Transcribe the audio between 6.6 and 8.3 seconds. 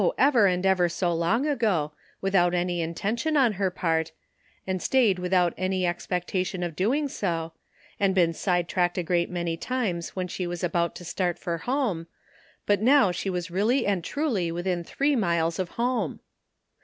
of doing so, and